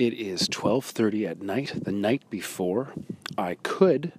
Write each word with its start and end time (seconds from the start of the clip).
It 0.00 0.14
is 0.14 0.48
12:30 0.48 1.28
at 1.28 1.42
night, 1.42 1.74
the 1.84 1.92
night 1.92 2.22
before. 2.30 2.94
I 3.36 3.56
could 3.56 4.12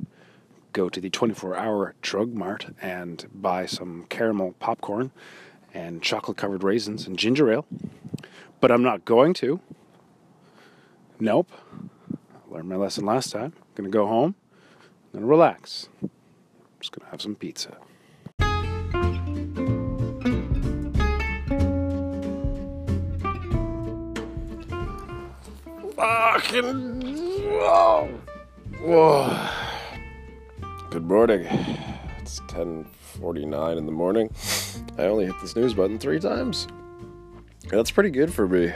go 0.74 0.90
to 0.90 1.02
the 1.02 1.10
24-hour 1.10 1.96
drug 2.04 2.36
mart 2.36 2.68
and 2.79 3.26
buy 3.34 3.65
some 3.65 4.05
caramel 4.07 4.54
popcorn 4.59 5.09
and 5.73 6.04
chocolate-covered 6.04 6.63
raisins 6.63 7.07
and 7.07 7.17
ginger 7.17 7.52
ale, 7.52 7.65
but 8.59 8.71
I'm 8.71 8.83
not 8.83 9.05
going 9.05 9.33
to. 9.41 9.59
Nope. 11.20 11.50
I 12.13 12.54
learned 12.54 12.70
my 12.70 12.75
lesson 12.75 13.04
last 13.04 13.32
time. 13.32 13.54
I'm 13.55 13.73
going 13.73 13.91
to 13.91 13.98
go 13.98 14.05
home. 14.05 14.36
I'm 14.79 15.13
going 15.13 15.23
to 15.23 15.27
relax. 15.27 15.89
I'm 16.04 16.11
just 16.79 16.91
going 16.91 17.05
to 17.05 17.11
have 17.11 17.23
some 17.23 17.34
pizza. 17.34 17.77
Fucking. 26.02 27.01
Whoa. 27.43 28.09
Whoa. 28.79 29.50
Good 30.89 31.05
morning. 31.05 31.46
It's 32.19 32.39
10:49 32.47 33.78
in 33.78 33.86
the 33.86 33.92
morning. 33.92 34.33
I 34.97 35.03
only 35.03 35.28
hit 35.28 35.36
the 35.39 35.47
snooze 35.47 35.75
button 35.75 36.00
three 36.00 36.19
times. 36.19 36.67
That's 37.69 37.92
pretty 37.92 38.09
good 38.09 38.33
for 38.33 38.47
me. 38.47 38.73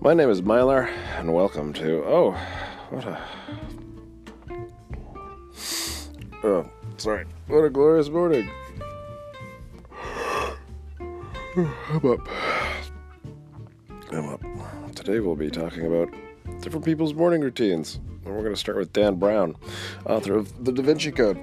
My 0.00 0.14
name 0.14 0.30
is 0.30 0.42
Mylar, 0.42 0.88
and 1.18 1.34
welcome 1.34 1.72
to. 1.72 2.04
Oh, 2.06 2.30
what 2.90 3.04
a. 3.04 3.20
Oh, 6.44 6.70
sorry. 6.98 7.24
What 7.48 7.64
a 7.64 7.70
glorious 7.70 8.10
morning. 8.10 8.48
I'm 11.56 12.06
up. 12.06 12.28
I'm 14.12 14.28
up. 14.28 14.77
Today 14.98 15.20
we'll 15.20 15.36
be 15.36 15.48
talking 15.48 15.86
about 15.86 16.12
different 16.60 16.84
people's 16.84 17.14
morning 17.14 17.40
routines. 17.40 18.00
And 18.24 18.34
we're 18.34 18.42
going 18.42 18.52
to 18.52 18.56
start 18.56 18.78
with 18.78 18.92
Dan 18.92 19.14
Brown, 19.14 19.54
author 20.04 20.34
of 20.34 20.64
The 20.64 20.72
Da 20.72 20.82
Vinci 20.82 21.12
Code 21.12 21.38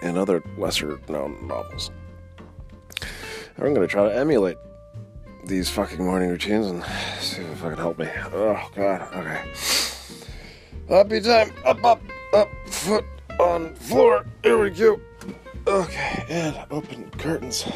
and 0.00 0.16
other 0.16 0.42
lesser 0.56 0.98
known 1.06 1.46
novels. 1.46 1.90
I'm 3.58 3.74
going 3.74 3.82
to 3.82 3.86
try 3.86 4.08
to 4.08 4.16
emulate 4.16 4.56
these 5.44 5.68
fucking 5.68 6.02
morning 6.02 6.30
routines 6.30 6.66
and 6.68 6.82
see 7.20 7.42
if 7.42 7.62
I 7.62 7.68
can 7.68 7.78
help 7.78 7.98
me. 7.98 8.08
Oh, 8.32 8.70
God. 8.74 9.02
Okay. 9.14 9.44
Happy 10.88 11.20
time. 11.20 11.52
Up, 11.66 11.84
up, 11.84 12.00
up. 12.32 12.48
Foot 12.68 13.04
on 13.38 13.74
floor. 13.74 14.24
Here 14.42 14.58
we 14.58 14.70
go. 14.70 14.98
Okay. 15.66 16.24
And 16.30 16.56
open 16.70 17.10
curtains. 17.18 17.70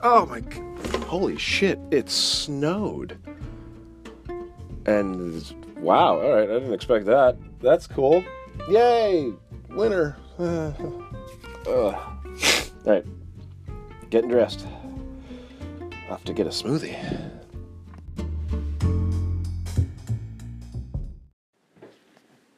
Oh, 0.00 0.26
my. 0.26 0.42
Holy 1.06 1.38
shit. 1.38 1.78
It 1.92 2.10
snowed. 2.10 3.16
And 4.90 5.54
wow, 5.78 6.20
all 6.20 6.32
right, 6.32 6.50
I 6.50 6.54
didn't 6.54 6.74
expect 6.74 7.06
that. 7.06 7.36
That's 7.60 7.86
cool. 7.86 8.24
Yay, 8.68 9.32
winter. 9.68 10.16
Ugh. 10.40 10.74
All 11.68 11.94
right, 12.84 13.04
getting 14.10 14.30
dressed. 14.30 14.66
Off 16.10 16.24
to 16.24 16.32
get 16.32 16.48
a 16.48 16.50
smoothie. 16.50 16.98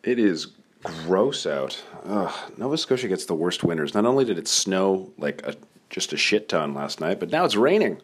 It 0.03 0.19
is 0.19 0.47
gross 0.83 1.45
out. 1.45 1.83
Ugh, 2.07 2.35
Nova 2.57 2.79
Scotia 2.79 3.09
gets 3.09 3.27
the 3.27 3.35
worst 3.35 3.63
winters. 3.63 3.93
Not 3.93 4.07
only 4.07 4.25
did 4.25 4.39
it 4.39 4.49
snow 4.49 5.13
like 5.19 5.47
a, 5.47 5.55
just 5.91 6.15
a 6.15 6.17
shit 6.17 6.49
ton 6.49 6.73
last 6.73 6.99
night, 6.99 7.21
but 7.21 7.29
now 7.29 7.45
it's 7.45 7.57
raining. 7.57 8.01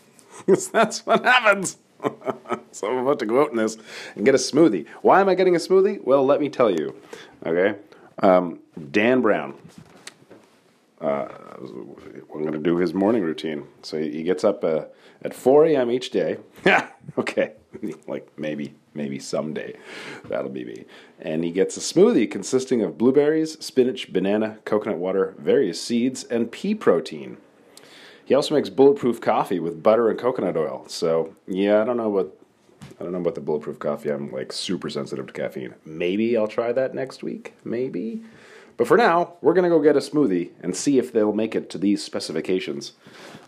That's 0.72 1.06
what 1.06 1.24
happens. 1.24 1.78
so 2.72 2.90
I'm 2.90 2.98
about 2.98 3.18
to 3.20 3.26
go 3.26 3.42
out 3.42 3.50
in 3.50 3.56
this 3.56 3.76
and 4.16 4.24
get 4.24 4.34
a 4.34 4.38
smoothie. 4.38 4.86
Why 5.02 5.20
am 5.20 5.28
I 5.28 5.34
getting 5.34 5.56
a 5.56 5.58
smoothie? 5.58 6.02
Well, 6.04 6.24
let 6.24 6.40
me 6.40 6.48
tell 6.48 6.70
you. 6.70 6.94
Okay, 7.44 7.76
um, 8.20 8.60
Dan 8.90 9.20
Brown. 9.20 9.54
Uh, 11.00 11.28
I'm 11.60 12.42
going 12.42 12.52
to 12.52 12.58
do 12.58 12.76
his 12.76 12.92
morning 12.92 13.22
routine. 13.22 13.66
So 13.82 13.98
he 13.98 14.22
gets 14.22 14.44
up 14.44 14.62
uh, 14.62 14.84
at 15.22 15.32
4 15.32 15.66
a.m. 15.66 15.90
each 15.90 16.10
day. 16.10 16.38
okay, 17.18 17.52
like 18.06 18.28
maybe, 18.36 18.74
maybe 18.94 19.18
someday 19.18 19.76
that'll 20.28 20.50
be 20.50 20.64
me. 20.64 20.84
And 21.18 21.44
he 21.44 21.50
gets 21.50 21.76
a 21.76 21.80
smoothie 21.80 22.30
consisting 22.30 22.82
of 22.82 22.98
blueberries, 22.98 23.58
spinach, 23.64 24.12
banana, 24.12 24.58
coconut 24.64 24.98
water, 24.98 25.34
various 25.38 25.80
seeds, 25.80 26.24
and 26.24 26.52
pea 26.52 26.74
protein. 26.74 27.38
He 28.30 28.36
also 28.36 28.54
makes 28.54 28.68
bulletproof 28.68 29.20
coffee 29.20 29.58
with 29.58 29.82
butter 29.82 30.08
and 30.08 30.16
coconut 30.16 30.56
oil. 30.56 30.84
So 30.86 31.34
yeah, 31.48 31.82
I 31.82 31.84
don't 31.84 31.96
know 31.96 32.08
what 32.08 32.38
I 33.00 33.02
don't 33.02 33.10
know 33.10 33.18
about 33.18 33.34
the 33.34 33.40
bulletproof 33.40 33.80
coffee. 33.80 34.08
I'm 34.08 34.30
like 34.30 34.52
super 34.52 34.88
sensitive 34.88 35.26
to 35.26 35.32
caffeine. 35.32 35.74
Maybe 35.84 36.36
I'll 36.36 36.46
try 36.46 36.70
that 36.70 36.94
next 36.94 37.24
week. 37.24 37.54
Maybe. 37.64 38.22
But 38.76 38.86
for 38.86 38.96
now, 38.96 39.32
we're 39.42 39.52
gonna 39.52 39.68
go 39.68 39.80
get 39.80 39.96
a 39.96 39.98
smoothie 39.98 40.50
and 40.62 40.76
see 40.76 40.96
if 40.96 41.12
they'll 41.12 41.32
make 41.32 41.56
it 41.56 41.68
to 41.70 41.78
these 41.78 42.04
specifications. 42.04 42.92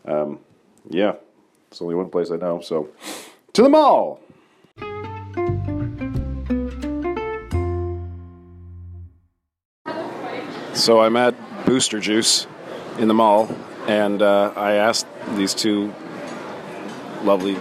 Um, 0.04 0.40
yeah, 0.90 1.12
it's 1.70 1.80
only 1.80 1.94
one 1.94 2.10
place 2.10 2.32
I 2.32 2.36
know. 2.38 2.60
So 2.60 2.88
to 3.52 3.62
the 3.62 3.68
mall. 3.68 4.20
So 10.74 11.02
I'm 11.02 11.16
at 11.16 11.36
Booster 11.66 12.00
Juice 12.00 12.48
in 12.98 13.06
the 13.06 13.14
mall, 13.14 13.48
and 13.88 14.22
uh, 14.22 14.52
I 14.56 14.74
asked 14.74 15.06
these 15.36 15.54
two 15.54 15.92
lovely 17.22 17.56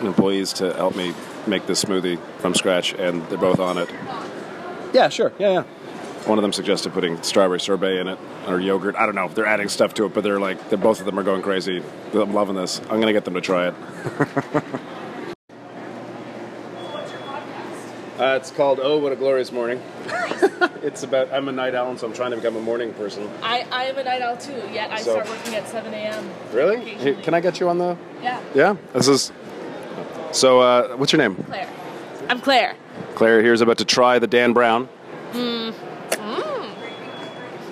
employees 0.00 0.52
to 0.54 0.72
help 0.74 0.96
me 0.96 1.14
make 1.46 1.66
this 1.66 1.84
smoothie 1.84 2.18
from 2.38 2.54
scratch, 2.54 2.94
and 2.94 3.22
they're 3.28 3.38
both 3.38 3.58
on 3.60 3.78
it. 3.78 3.88
Yeah, 4.92 5.08
sure. 5.08 5.32
Yeah, 5.38 5.50
yeah. 5.52 5.62
One 6.26 6.38
of 6.38 6.42
them 6.42 6.52
suggested 6.52 6.92
putting 6.92 7.20
strawberry 7.22 7.58
sorbet 7.58 7.98
in 7.98 8.06
it 8.06 8.18
or 8.46 8.60
yogurt. 8.60 8.94
I 8.94 9.06
don't 9.06 9.16
know. 9.16 9.24
If 9.24 9.34
they're 9.34 9.46
adding 9.46 9.68
stuff 9.68 9.94
to 9.94 10.04
it, 10.04 10.14
but 10.14 10.22
they're 10.22 10.38
like, 10.38 10.68
they're, 10.68 10.78
both 10.78 11.00
of 11.00 11.06
them 11.06 11.18
are 11.18 11.24
going 11.24 11.42
crazy. 11.42 11.82
I'm 12.14 12.32
loving 12.32 12.54
this. 12.54 12.80
I'm 12.90 13.00
gonna 13.00 13.12
get 13.12 13.24
them 13.24 13.34
to 13.34 13.40
try 13.40 13.68
it. 13.68 13.74
What's 16.92 17.10
your 17.12 17.20
podcast? 17.22 18.20
Uh, 18.20 18.36
it's 18.36 18.50
called 18.52 18.78
Oh 18.80 18.98
What 18.98 19.12
a 19.12 19.16
Glorious 19.16 19.50
Morning. 19.50 19.82
it's 20.82 21.02
about 21.02 21.32
I'm 21.32 21.48
a 21.48 21.52
night 21.52 21.74
owl, 21.74 21.96
so 21.96 22.06
I'm 22.06 22.12
trying 22.12 22.30
to 22.30 22.36
become 22.36 22.56
a 22.56 22.60
morning 22.60 22.92
person. 22.94 23.28
I, 23.42 23.66
I 23.70 23.84
am 23.84 23.98
a 23.98 24.04
night 24.04 24.22
owl 24.22 24.36
too, 24.36 24.52
yet 24.72 24.90
I 24.90 25.00
So- 25.00 25.12
start 25.12 25.28
working 25.28 25.54
at 25.54 25.68
7 25.68 25.92
a.m. 25.94 26.30
Really? 26.52 27.14
Can 27.22 27.34
I 27.34 27.40
get 27.40 27.60
you 27.60 27.68
on 27.68 27.78
the? 27.78 27.96
Yeah. 28.22 28.40
Yeah. 28.54 28.76
This 28.92 29.08
is. 29.08 29.32
So, 30.32 30.60
uh, 30.60 30.96
what's 30.96 31.12
your 31.12 31.18
name? 31.18 31.36
Claire. 31.44 31.68
I'm 32.28 32.40
Claire. 32.40 32.74
Claire 33.14 33.42
here's 33.42 33.60
about 33.60 33.78
to 33.78 33.84
try 33.84 34.18
the 34.18 34.26
Dan 34.26 34.52
Brown. 34.52 34.86
Hmm. 35.32 35.70
Mm. 36.10 36.74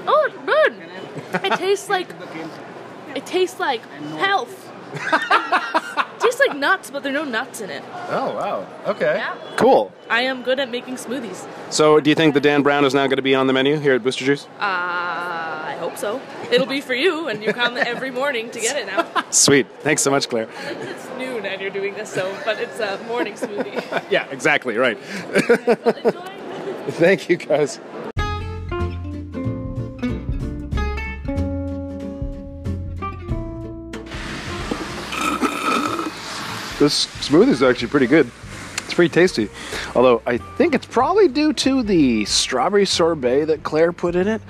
Oh, 0.06 0.28
it's 0.28 0.36
good. 0.46 1.44
It 1.52 1.58
tastes 1.58 1.88
like. 1.88 2.08
It 3.14 3.26
tastes 3.26 3.58
like 3.58 3.82
health. 4.18 4.68
it 6.20 6.24
tastes 6.24 6.40
like 6.46 6.56
nuts, 6.56 6.90
but 6.90 7.02
there 7.02 7.12
are 7.12 7.14
no 7.14 7.24
nuts 7.24 7.60
in 7.60 7.70
it. 7.70 7.82
Oh 8.10 8.34
wow. 8.34 8.66
Okay. 8.86 9.14
Yeah. 9.16 9.36
Cool. 9.56 9.92
I 10.08 10.22
am 10.22 10.42
good 10.42 10.60
at 10.60 10.70
making 10.70 10.96
smoothies. 10.96 11.46
So, 11.72 12.00
do 12.00 12.10
you 12.10 12.16
think 12.16 12.34
the 12.34 12.40
Dan 12.40 12.62
Brown 12.62 12.84
is 12.84 12.94
now 12.94 13.06
going 13.06 13.16
to 13.16 13.22
be 13.22 13.34
on 13.34 13.46
the 13.46 13.52
menu 13.52 13.78
here 13.78 13.94
at 13.94 14.02
Booster 14.02 14.24
Juice? 14.24 14.46
Uh, 14.58 14.60
I 14.60 15.76
hope 15.78 15.96
so. 15.96 16.20
It'll 16.50 16.66
be 16.66 16.80
for 16.80 16.94
you, 16.94 17.28
and 17.28 17.42
you 17.42 17.52
come 17.52 17.76
every 17.76 18.10
morning 18.10 18.50
to 18.50 18.60
get 18.60 18.76
it 18.76 18.86
now. 18.86 19.06
Sweet. 19.30 19.66
Thanks 19.80 20.02
so 20.02 20.10
much, 20.10 20.28
Claire. 20.28 20.48
It's 20.66 21.08
noon, 21.16 21.46
and 21.46 21.60
you're 21.60 21.70
doing 21.70 21.94
this, 21.94 22.12
so 22.12 22.36
but 22.44 22.58
it's 22.58 22.80
a 22.80 22.98
morning 23.06 23.34
smoothie. 23.34 23.80
Yeah, 24.10 24.26
exactly. 24.30 24.76
Right. 24.76 24.98
Well, 25.48 25.96
enjoy. 25.96 26.20
Thank 26.90 27.28
you, 27.28 27.36
guys. 27.36 27.78
This 36.80 37.06
smoothie 37.28 37.48
is 37.48 37.62
actually 37.62 37.88
pretty 37.88 38.06
good. 38.06 38.30
It's 38.78 38.94
pretty 38.94 39.12
tasty. 39.12 39.50
Although 39.94 40.22
I 40.26 40.38
think 40.38 40.74
it's 40.74 40.86
probably 40.86 41.28
due 41.28 41.52
to 41.52 41.82
the 41.82 42.24
strawberry 42.24 42.86
sorbet 42.86 43.44
that 43.44 43.62
Claire 43.62 43.92
put 43.92 44.16
in 44.16 44.26
it. 44.26 44.40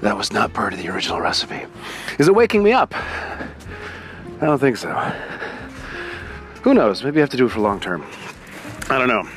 That 0.00 0.16
was 0.16 0.32
not 0.32 0.54
part 0.54 0.72
of 0.72 0.78
the 0.78 0.88
original 0.88 1.20
recipe. 1.20 1.66
Is 2.18 2.28
it 2.28 2.34
waking 2.34 2.62
me 2.62 2.72
up? 2.72 2.94
I 2.96 4.46
don't 4.46 4.58
think 4.58 4.78
so. 4.78 4.90
Who 6.62 6.72
knows? 6.72 7.04
Maybe 7.04 7.18
I 7.18 7.20
have 7.20 7.30
to 7.30 7.36
do 7.36 7.44
it 7.44 7.50
for 7.50 7.60
long 7.60 7.78
term. 7.78 8.06
I 8.88 8.98
don't 8.98 9.08
know. 9.08 9.28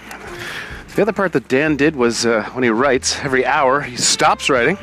The 0.95 1.01
other 1.01 1.13
part 1.13 1.33
that 1.33 1.50
Dan 1.50 1.75
did 1.75 1.94
was 1.94 2.25
uh, 2.25 2.44
when 2.53 2.63
he 2.63 2.69
writes, 2.69 3.19
every 3.19 3.45
hour 3.45 3.81
he 3.81 3.97
stops 3.97 4.50
writing 4.50 4.77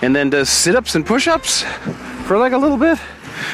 and 0.00 0.14
then 0.14 0.30
does 0.30 0.48
sit 0.48 0.76
ups 0.76 0.94
and 0.94 1.04
push 1.04 1.26
ups 1.26 1.62
for 2.26 2.38
like 2.38 2.52
a 2.52 2.58
little 2.58 2.78
bit. 2.78 3.00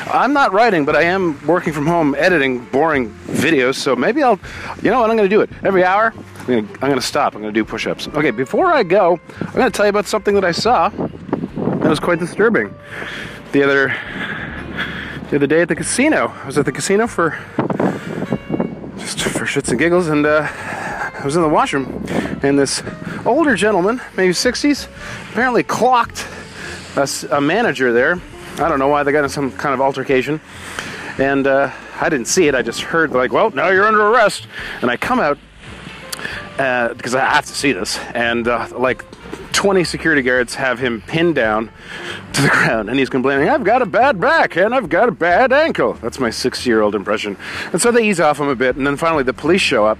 I'm 0.06 0.32
not 0.32 0.52
writing, 0.52 0.84
but 0.84 0.96
I 0.96 1.02
am 1.02 1.44
working 1.46 1.72
from 1.72 1.86
home 1.86 2.14
editing 2.16 2.64
boring 2.66 3.10
videos, 3.26 3.76
so 3.76 3.94
maybe 3.94 4.22
I'll, 4.22 4.38
you 4.82 4.90
know 4.90 5.00
what, 5.00 5.10
I'm 5.10 5.16
gonna 5.16 5.28
do 5.28 5.40
it. 5.40 5.50
Every 5.62 5.84
hour, 5.84 6.12
I'm 6.40 6.46
gonna, 6.46 6.68
I'm 6.80 6.88
gonna 6.88 7.00
stop, 7.00 7.34
I'm 7.34 7.40
gonna 7.40 7.52
do 7.52 7.64
push 7.64 7.86
ups. 7.86 8.08
Okay, 8.08 8.30
before 8.30 8.66
I 8.72 8.82
go, 8.82 9.20
I'm 9.40 9.52
gonna 9.52 9.70
tell 9.70 9.86
you 9.86 9.90
about 9.90 10.06
something 10.06 10.34
that 10.34 10.44
I 10.44 10.52
saw 10.52 10.88
that 10.88 11.88
was 11.88 12.00
quite 12.00 12.18
disturbing. 12.18 12.74
The 13.52 13.62
other, 13.62 13.96
the 15.30 15.36
other 15.36 15.46
day 15.46 15.62
at 15.62 15.68
the 15.68 15.76
casino. 15.76 16.34
I 16.42 16.46
was 16.46 16.58
at 16.58 16.64
the 16.64 16.72
casino 16.72 17.06
for 17.06 17.38
just 18.98 19.20
for 19.20 19.44
shits 19.44 19.70
and 19.70 19.78
giggles, 19.78 20.08
and 20.08 20.26
uh, 20.26 20.46
I 20.50 21.22
was 21.24 21.36
in 21.36 21.42
the 21.42 21.48
washroom, 21.48 22.04
and 22.42 22.58
this 22.58 22.82
older 23.24 23.54
gentleman, 23.54 24.00
maybe 24.16 24.32
60s, 24.32 24.88
apparently 25.30 25.62
clocked 25.62 26.26
a 27.30 27.40
manager 27.40 27.92
there. 27.92 28.20
I 28.60 28.68
don't 28.68 28.78
know 28.78 28.88
why 28.88 29.02
they 29.02 29.12
got 29.12 29.24
in 29.24 29.30
some 29.30 29.52
kind 29.52 29.74
of 29.74 29.80
altercation, 29.80 30.40
and 31.18 31.46
uh, 31.46 31.70
I 32.00 32.08
didn't 32.08 32.26
see 32.26 32.48
it. 32.48 32.54
I 32.54 32.62
just 32.62 32.80
heard 32.80 33.12
like, 33.12 33.32
"Well, 33.32 33.50
now 33.50 33.68
you're 33.68 33.86
under 33.86 34.06
arrest," 34.06 34.46
and 34.82 34.90
I 34.90 34.96
come 34.96 35.20
out 35.20 35.38
uh, 36.58 36.94
because 36.94 37.14
I 37.14 37.20
have 37.20 37.46
to 37.46 37.54
see 37.54 37.72
this, 37.72 37.98
and 38.14 38.48
uh, 38.48 38.68
like 38.76 39.04
20 39.52 39.84
security 39.84 40.22
guards 40.22 40.54
have 40.54 40.78
him 40.78 41.02
pinned 41.02 41.34
down 41.34 41.70
to 42.32 42.42
the 42.42 42.48
ground, 42.52 42.88
and 42.90 42.98
he's 42.98 43.10
complaining, 43.10 43.48
"I've 43.48 43.64
got 43.64 43.82
a 43.82 43.86
bad 43.86 44.20
back 44.20 44.56
and 44.56 44.74
I've 44.74 44.88
got 44.88 45.08
a 45.08 45.12
bad 45.12 45.52
ankle." 45.52 45.94
That's 45.94 46.18
my 46.18 46.30
six-year-old 46.30 46.94
impression, 46.94 47.36
and 47.72 47.80
so 47.80 47.90
they 47.90 48.08
ease 48.08 48.20
off 48.20 48.40
him 48.40 48.48
a 48.48 48.56
bit, 48.56 48.76
and 48.76 48.86
then 48.86 48.96
finally 48.96 49.22
the 49.22 49.32
police 49.32 49.62
show 49.62 49.86
up. 49.86 49.98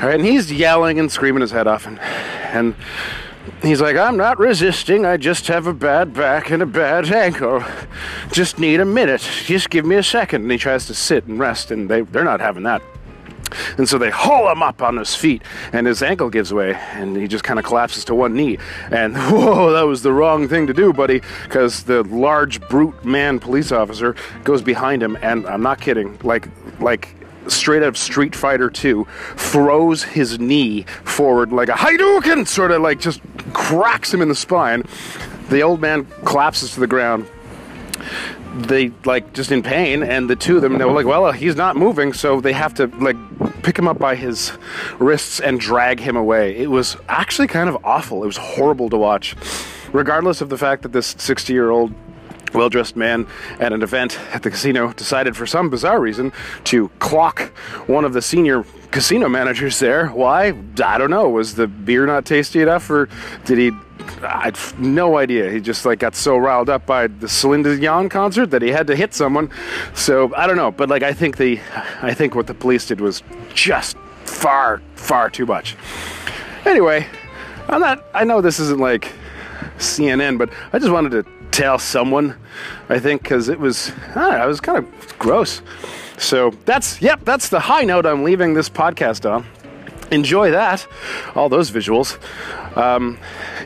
And 0.00 0.24
he's 0.24 0.52
yelling 0.52 0.98
and 0.98 1.12
screaming 1.12 1.42
his 1.42 1.52
head 1.52 1.68
off, 1.68 1.86
and 1.86 2.00
and 2.00 2.74
he's 3.62 3.80
like, 3.80 3.96
"I'm 3.96 4.16
not 4.16 4.38
resisting. 4.38 5.04
I 5.04 5.16
just 5.16 5.46
have 5.48 5.66
a 5.66 5.74
bad 5.74 6.12
back 6.12 6.50
and 6.50 6.62
a 6.62 6.66
bad 6.66 7.10
ankle. 7.12 7.64
Just 8.30 8.58
need 8.58 8.80
a 8.80 8.84
minute. 8.84 9.28
Just 9.44 9.70
give 9.70 9.84
me 9.84 9.96
a 9.96 10.02
second. 10.02 10.42
And 10.42 10.50
he 10.50 10.58
tries 10.58 10.86
to 10.86 10.94
sit 10.94 11.26
and 11.26 11.38
rest, 11.38 11.70
and 11.70 11.88
they 11.88 12.02
they're 12.02 12.24
not 12.24 12.40
having 12.40 12.64
that. 12.64 12.82
And 13.78 13.88
so 13.88 13.98
they 13.98 14.10
haul 14.10 14.50
him 14.50 14.62
up 14.62 14.82
on 14.82 14.96
his 14.96 15.14
feet, 15.14 15.42
and 15.72 15.86
his 15.86 16.02
ankle 16.02 16.30
gives 16.30 16.52
way, 16.52 16.74
and 16.92 17.16
he 17.16 17.28
just 17.28 17.44
kind 17.44 17.58
of 17.58 17.64
collapses 17.64 18.04
to 18.06 18.14
one 18.14 18.34
knee. 18.34 18.58
And 18.90 19.16
whoa, 19.30 19.72
that 19.72 19.82
was 19.82 20.02
the 20.02 20.12
wrong 20.12 20.48
thing 20.48 20.66
to 20.66 20.74
do, 20.74 20.92
buddy, 20.92 21.20
because 21.44 21.84
the 21.84 22.02
large 22.04 22.60
brute 22.68 23.04
man 23.04 23.38
police 23.38 23.72
officer 23.72 24.16
goes 24.44 24.62
behind 24.62 25.02
him, 25.02 25.16
and 25.22 25.46
I'm 25.46 25.62
not 25.62 25.80
kidding, 25.80 26.18
like 26.22 26.48
like 26.80 27.14
straight 27.48 27.82
out 27.82 27.88
of 27.88 27.98
Street 27.98 28.36
Fighter 28.36 28.70
2, 28.70 29.06
throws 29.36 30.04
his 30.04 30.38
knee 30.38 30.82
forward 31.04 31.52
like 31.52 31.68
a 31.68 31.72
Hadouken, 31.72 32.46
sort 32.46 32.70
of 32.70 32.82
like 32.82 33.00
just 33.00 33.20
cracks 33.52 34.12
him 34.12 34.22
in 34.22 34.28
the 34.28 34.34
spine. 34.34 34.84
The 35.48 35.62
old 35.62 35.80
man 35.80 36.06
collapses 36.24 36.74
to 36.74 36.80
the 36.80 36.86
ground, 36.86 37.28
they 38.54 38.92
like 39.04 39.32
just 39.32 39.50
in 39.50 39.62
pain 39.62 40.02
and 40.02 40.28
the 40.28 40.36
two 40.36 40.56
of 40.56 40.62
them 40.62 40.76
they 40.76 40.84
were 40.84 40.92
like 40.92 41.06
well 41.06 41.24
uh, 41.24 41.32
he's 41.32 41.56
not 41.56 41.74
moving 41.74 42.12
so 42.12 42.38
they 42.38 42.52
have 42.52 42.74
to 42.74 42.86
like 42.98 43.16
pick 43.62 43.78
him 43.78 43.88
up 43.88 43.98
by 43.98 44.14
his 44.14 44.52
wrists 44.98 45.40
and 45.40 45.60
drag 45.60 46.00
him 46.00 46.16
away. 46.16 46.56
It 46.56 46.70
was 46.70 46.96
actually 47.08 47.48
kind 47.48 47.68
of 47.68 47.84
awful. 47.84 48.22
It 48.22 48.26
was 48.26 48.36
horrible 48.36 48.90
to 48.90 48.96
watch. 48.96 49.36
Regardless 49.92 50.40
of 50.40 50.48
the 50.48 50.58
fact 50.58 50.82
that 50.82 50.92
this 50.92 51.14
60 51.18 51.52
year 51.52 51.70
old 51.70 51.94
well 52.54 52.68
dressed 52.68 52.96
man 52.96 53.26
at 53.60 53.72
an 53.72 53.82
event 53.82 54.18
at 54.34 54.42
the 54.42 54.50
casino 54.50 54.92
decided 54.92 55.36
for 55.36 55.46
some 55.46 55.70
bizarre 55.70 56.00
reason 56.00 56.32
to 56.64 56.88
clock 56.98 57.40
one 57.86 58.04
of 58.04 58.12
the 58.12 58.20
senior 58.20 58.64
casino 58.92 59.28
managers 59.28 59.78
there. 59.78 60.08
Why? 60.08 60.54
I 60.84 60.98
don't 60.98 61.10
know. 61.10 61.28
Was 61.28 61.54
the 61.54 61.66
beer 61.66 62.06
not 62.06 62.24
tasty 62.24 62.60
enough 62.60 62.88
or 62.90 63.08
did 63.44 63.58
he 63.58 63.72
I've 64.22 64.78
no 64.78 65.18
idea. 65.18 65.50
He 65.50 65.60
just 65.60 65.84
like 65.84 66.00
got 66.00 66.14
so 66.14 66.36
riled 66.36 66.68
up 66.68 66.86
by 66.86 67.06
the 67.06 67.28
Celine 67.28 67.62
Dion 67.62 68.08
concert 68.08 68.50
that 68.50 68.62
he 68.62 68.68
had 68.68 68.86
to 68.88 68.96
hit 68.96 69.14
someone. 69.14 69.50
So 69.94 70.34
I 70.34 70.46
don't 70.46 70.56
know, 70.56 70.70
but 70.70 70.88
like 70.88 71.02
I 71.02 71.12
think 71.12 71.36
the 71.36 71.60
I 72.02 72.14
think 72.14 72.34
what 72.34 72.46
the 72.46 72.54
police 72.54 72.86
did 72.86 73.00
was 73.00 73.22
just 73.54 73.96
far 74.24 74.80
far 74.94 75.30
too 75.30 75.46
much. 75.46 75.76
Anyway, 76.64 77.06
I'm 77.68 77.80
not 77.80 78.04
I 78.14 78.24
know 78.24 78.40
this 78.40 78.60
isn't 78.60 78.80
like 78.80 79.12
CNN, 79.78 80.38
but 80.38 80.50
I 80.72 80.78
just 80.78 80.92
wanted 80.92 81.10
to 81.10 81.41
tell 81.52 81.78
someone. 81.78 82.36
I 82.88 82.98
think 82.98 83.22
because 83.22 83.48
it 83.48 83.60
was, 83.60 83.92
I 84.16 84.38
know, 84.38 84.44
it 84.44 84.48
was 84.48 84.60
kind 84.60 84.78
of 84.78 85.18
gross. 85.18 85.62
So 86.18 86.50
that's, 86.64 87.00
yep, 87.00 87.24
that's 87.24 87.48
the 87.48 87.60
high 87.60 87.84
note 87.84 88.06
I'm 88.06 88.24
leaving 88.24 88.54
this 88.54 88.68
podcast 88.68 89.30
on. 89.30 89.46
Enjoy 90.10 90.50
that, 90.50 90.86
all 91.34 91.48
those 91.48 91.70
visuals. 91.70 92.18
Um, 92.76 93.18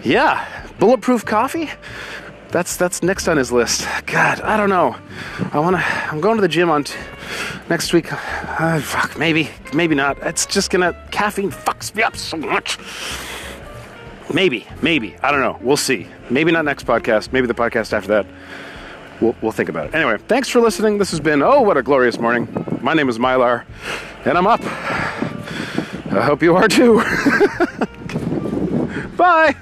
yeah, 0.05 0.47
bulletproof 0.79 1.25
coffee. 1.25 1.71
That's 2.51 2.77
that's 2.77 3.03
next 3.03 3.27
on 3.27 3.37
his 3.37 3.51
list. 3.51 3.87
God, 4.07 4.41
I 4.41 4.57
don't 4.57 4.69
know. 4.69 4.97
I 5.53 5.59
wanna. 5.59 5.83
I'm 6.11 6.21
going 6.21 6.37
to 6.37 6.41
the 6.41 6.49
gym 6.49 6.71
on 6.71 6.85
t- 6.85 6.95
next 7.69 7.93
week. 7.93 8.13
Uh, 8.13 8.81
fuck, 8.81 9.19
maybe, 9.19 9.51
maybe 9.75 9.97
not. 9.97 10.17
It's 10.23 10.47
just 10.47 10.71
gonna 10.71 10.95
caffeine 11.11 11.51
fucks 11.51 11.95
me 11.95 12.05
up 12.05 12.17
so 12.17 12.37
much. 12.37 12.79
Maybe, 14.33 14.67
maybe. 14.83 15.17
I 15.23 15.31
don't 15.31 15.41
know. 15.41 15.59
We'll 15.61 15.77
see. 15.77 16.07
Maybe 16.31 16.51
not 16.53 16.65
next 16.65 16.87
podcast. 16.87 17.33
Maybe 17.33 17.47
the 17.47 17.55
podcast 17.55 17.93
after 17.93 18.09
that. 18.09 18.27
We'll, 19.21 19.35
we'll 19.41 19.53
think 19.53 19.69
about 19.69 19.87
it. 19.87 19.95
Anyway, 19.95 20.19
thanks 20.29 20.49
for 20.49 20.61
listening. 20.61 20.99
This 20.99 21.11
has 21.13 21.21
been 21.21 21.43
Oh, 21.43 21.63
What 21.63 21.77
a 21.77 21.83
Glorious 21.83 22.19
Morning. 22.19 22.49
My 22.83 22.95
name 22.95 23.09
is 23.09 23.19
Mylar, 23.19 23.65
and 24.25 24.37
I'm 24.37 24.47
up. 24.47 24.61
I 24.63 26.23
hope 26.23 26.43
you 26.43 26.57
are 26.57 26.69
too. 26.69 27.01
Bye. 29.17 29.55